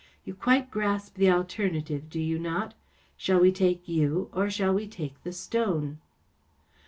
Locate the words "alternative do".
1.29-2.19